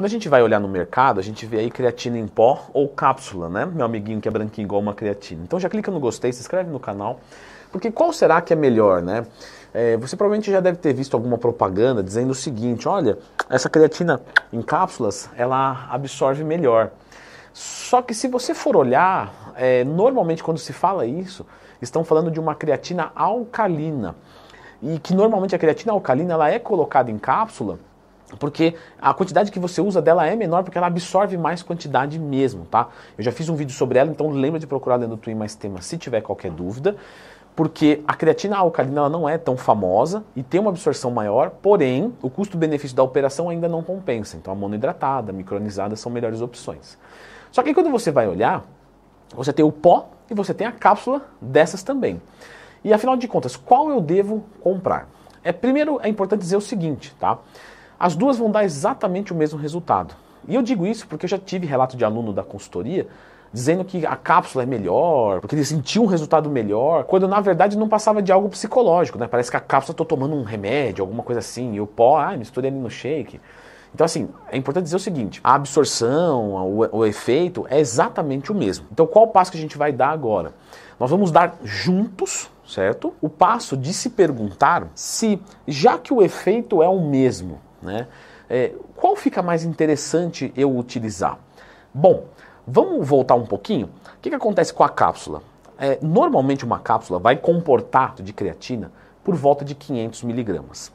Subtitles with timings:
[0.00, 2.88] Quando a gente vai olhar no mercado, a gente vê aí creatina em pó ou
[2.88, 3.66] cápsula, né?
[3.66, 5.42] Meu amiguinho que é branquinho igual uma creatina.
[5.44, 7.20] Então já clica no gostei, se inscreve no canal,
[7.70, 9.26] porque qual será que é melhor, né?
[9.74, 13.18] É, você provavelmente já deve ter visto alguma propaganda dizendo o seguinte: olha,
[13.50, 16.92] essa creatina em cápsulas ela absorve melhor.
[17.52, 21.44] Só que se você for olhar, é, normalmente quando se fala isso,
[21.82, 24.16] estão falando de uma creatina alcalina.
[24.82, 27.78] E que normalmente a creatina alcalina ela é colocada em cápsula
[28.38, 32.64] porque a quantidade que você usa dela é menor porque ela absorve mais quantidade mesmo,
[32.64, 32.88] tá?
[33.16, 35.54] Eu já fiz um vídeo sobre ela, então lembra de procurar dentro do Twin mais
[35.54, 36.96] tema se tiver qualquer dúvida,
[37.54, 42.30] porque a creatina alcalina não é tão famosa e tem uma absorção maior, porém o
[42.30, 44.36] custo-benefício da operação ainda não compensa.
[44.36, 46.96] Então a monohidratada, a micronizada são melhores opções.
[47.50, 48.64] Só que quando você vai olhar,
[49.34, 52.20] você tem o pó e você tem a cápsula dessas também.
[52.82, 55.08] E afinal de contas, qual eu devo comprar?
[55.42, 57.38] É, primeiro é importante dizer o seguinte, tá?
[58.00, 60.14] As duas vão dar exatamente o mesmo resultado.
[60.48, 63.06] E eu digo isso porque eu já tive relato de aluno da consultoria
[63.52, 67.76] dizendo que a cápsula é melhor, porque ele sentiu um resultado melhor, quando na verdade
[67.76, 69.26] não passava de algo psicológico, né?
[69.26, 72.36] Parece que a cápsula estou tomando um remédio, alguma coisa assim, e o pó, ah,
[72.36, 73.38] misturei ali no shake.
[73.92, 78.54] Então, assim, é importante dizer o seguinte: a absorção, o, o efeito é exatamente o
[78.54, 78.86] mesmo.
[78.92, 80.54] Então, qual o passo que a gente vai dar agora?
[80.98, 83.12] Nós vamos dar juntos, certo?
[83.20, 88.06] O passo de se perguntar se, já que o efeito é o mesmo, né?
[88.48, 91.38] É, qual fica mais interessante eu utilizar?
[91.92, 92.24] Bom,
[92.66, 93.86] vamos voltar um pouquinho.
[93.86, 95.42] O que, que acontece com a cápsula?
[95.78, 98.92] É, normalmente uma cápsula vai comportar de creatina
[99.24, 100.92] por volta de 500 miligramas.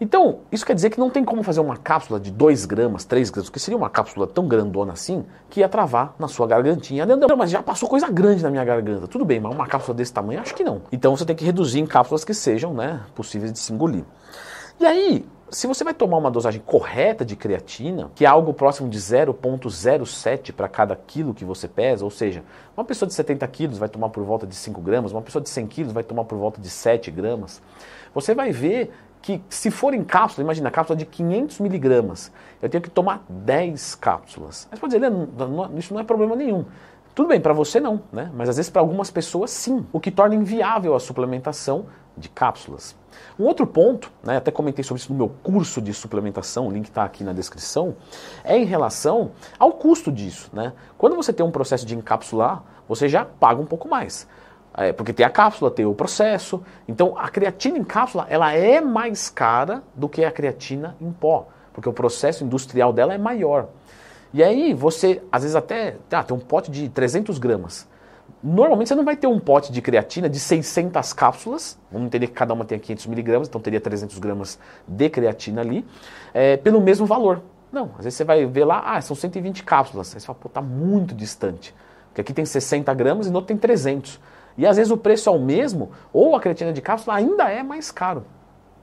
[0.00, 3.30] Então, isso quer dizer que não tem como fazer uma cápsula de 2 gramas, 3
[3.30, 7.06] gramas, que seria uma cápsula tão grandona assim, que ia travar na sua gargantinha.
[7.06, 9.06] Não, mas já passou coisa grande na minha garganta.
[9.06, 10.82] Tudo bem, mas uma cápsula desse tamanho, acho que não.
[10.90, 14.04] Então você tem que reduzir em cápsulas que sejam né, possíveis de se engolir.
[14.80, 18.88] E aí, se você vai tomar uma dosagem correta de creatina, que é algo próximo
[18.88, 22.42] de 0,07 para cada quilo que você pesa, ou seja,
[22.76, 25.48] uma pessoa de 70 quilos vai tomar por volta de 5 gramas, uma pessoa de
[25.48, 27.62] 100 quilos vai tomar por volta de 7 gramas,
[28.14, 28.92] você vai ver
[29.22, 32.30] que se for em cápsula, imagina, cápsula de 500 miligramas,
[32.60, 34.68] eu tenho que tomar 10 cápsulas.
[34.70, 35.10] Mas pode dizer,
[35.78, 36.66] isso não é problema nenhum.
[37.14, 38.28] Tudo bem, para você não, né?
[38.34, 41.86] Mas às vezes para algumas pessoas sim, o que torna inviável a suplementação
[42.16, 42.96] de cápsulas.
[43.38, 46.86] Um outro ponto, né, até comentei sobre isso no meu curso de suplementação, o link
[46.86, 47.94] está aqui na descrição,
[48.42, 50.50] é em relação ao custo disso.
[50.52, 50.72] Né?
[50.98, 54.26] Quando você tem um processo de encapsular, você já paga um pouco mais.
[54.76, 56.64] É, porque tem a cápsula, tem o processo.
[56.88, 61.46] Então a creatina em cápsula ela é mais cara do que a creatina em pó,
[61.72, 63.68] porque o processo industrial dela é maior.
[64.34, 67.88] E aí você, às vezes até, ah, tem um pote de 300 gramas.
[68.42, 72.32] Normalmente você não vai ter um pote de creatina de 600 cápsulas, vamos entender que
[72.32, 74.58] cada uma tem 500 miligramas, então teria 300 gramas
[74.88, 75.86] de creatina ali,
[76.34, 77.42] é, pelo mesmo valor.
[77.70, 80.12] Não, às vezes você vai ver lá, ah, são 120 cápsulas.
[80.12, 81.72] Aí você fala, pô, tá muito distante.
[82.08, 84.20] Porque aqui tem 60 gramas e no outro tem 300.
[84.58, 87.62] E às vezes o preço é o mesmo, ou a creatina de cápsula ainda é
[87.62, 88.24] mais caro.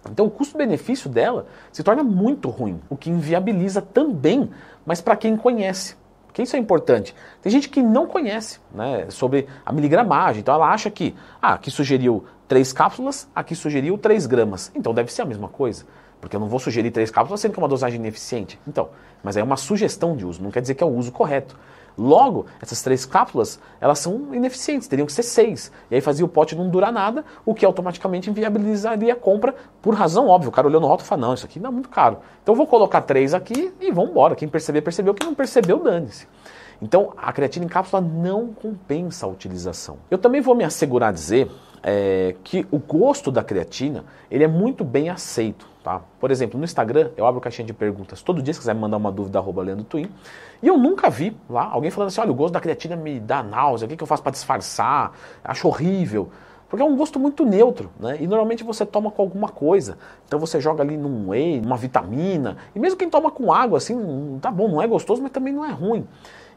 [0.09, 4.49] Então o custo-benefício dela se torna muito ruim, o que inviabiliza também,
[4.85, 5.95] mas para quem conhece.
[6.25, 7.13] Porque isso é importante.
[7.41, 11.69] Tem gente que não conhece né, sobre a miligramagem, então ela acha que, ah, aqui
[11.69, 14.71] sugeriu 3 cápsulas, aqui sugeriu 3 gramas.
[14.73, 15.85] Então deve ser a mesma coisa.
[16.21, 18.59] Porque eu não vou sugerir 3 cápsulas sendo que é uma dosagem ineficiente.
[18.65, 18.89] Então,
[19.21, 21.57] mas é uma sugestão de uso, não quer dizer que é o uso correto.
[21.97, 25.71] Logo, essas três cápsulas, elas são ineficientes, teriam que ser seis.
[25.89, 29.93] E aí fazia o pote não durar nada, o que automaticamente inviabilizaria a compra, por
[29.93, 30.49] razão óbvia.
[30.49, 32.17] O cara olhou no rótulo e falou, não, isso aqui não é muito caro.
[32.41, 34.35] Então vou colocar três aqui e vamos embora.
[34.35, 35.13] Quem perceber, percebeu.
[35.13, 36.27] Quem não percebeu, dane-se.
[36.81, 39.99] Então, a creatina em cápsula não compensa a utilização.
[40.09, 41.51] Eu também vou me assegurar dizer
[41.83, 45.69] é, que o gosto da creatina ele é muito bem aceito.
[45.83, 45.99] Tá?
[46.19, 48.97] Por exemplo, no Instagram, eu abro caixinha de perguntas todo dia, se quiser me mandar
[48.97, 50.11] uma dúvida, arroba Leandro Twin.
[50.61, 53.41] E eu nunca vi lá alguém falando assim, olha, o gosto da creatina me dá
[53.41, 55.11] náusea, o que, que eu faço para disfarçar?
[55.43, 56.29] Acho horrível.
[56.69, 58.15] Porque é um gosto muito neutro, né?
[58.21, 59.97] E normalmente você toma com alguma coisa.
[60.25, 62.55] Então você joga ali num whey, numa vitamina.
[62.73, 65.65] E mesmo quem toma com água, assim, tá bom, não é gostoso, mas também não
[65.65, 66.07] é ruim.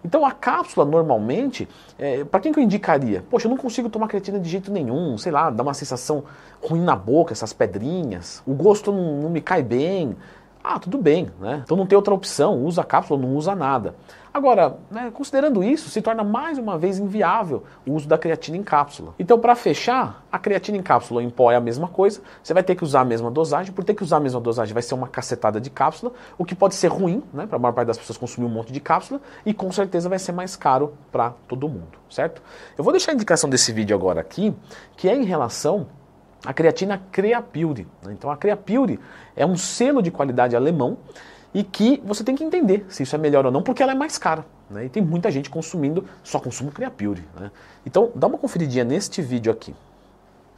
[0.04, 1.66] Então a cápsula normalmente,
[1.98, 3.24] é, para quem que eu indicaria?
[3.30, 6.24] Poxa, eu não consigo tomar creatina de jeito nenhum, sei lá, dá uma sensação
[6.62, 10.14] ruim na boca, essas pedrinhas, o gosto não, não me cai bem.
[10.66, 11.60] Ah, tudo bem, né?
[11.62, 13.94] Então não tem outra opção, usa a cápsula, não usa nada.
[14.32, 18.62] Agora, né, considerando isso, se torna mais uma vez inviável o uso da creatina em
[18.62, 19.14] cápsula.
[19.18, 22.62] Então, para fechar, a creatina em cápsula em pó é a mesma coisa, você vai
[22.62, 24.94] ter que usar a mesma dosagem, por ter que usar a mesma dosagem vai ser
[24.94, 27.98] uma cacetada de cápsula, o que pode ser ruim, né, para a maior parte das
[27.98, 31.68] pessoas consumir um monte de cápsula, e com certeza vai ser mais caro para todo
[31.68, 32.42] mundo, certo?
[32.76, 34.52] Eu vou deixar a indicação desse vídeo agora aqui,
[34.96, 35.86] que é em relação
[36.44, 37.86] à creatina Creapure.
[38.02, 38.12] Né?
[38.12, 39.00] Então, a Creapure
[39.34, 40.98] é um selo de qualidade alemão,
[41.54, 43.94] e que você tem que entender se isso é melhor ou não, porque ela é
[43.94, 44.44] mais cara.
[44.68, 44.86] Né?
[44.86, 47.22] E tem muita gente consumindo, só consumo Creapure.
[47.38, 47.50] Né?
[47.86, 49.72] Então dá uma conferidinha neste vídeo aqui.